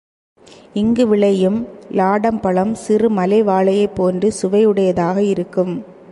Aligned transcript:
இங்கு 0.73 1.07
விளையும் 1.07 1.67
லாடம் 1.91 2.39
பழம், 2.39 2.75
சிறு 2.75 3.09
மலை 3.09 3.43
வாழையைப் 3.43 3.95
போன்று 3.95 4.33
சுவையுடையதாக 4.41 5.17
இருக்கும். 5.17 5.85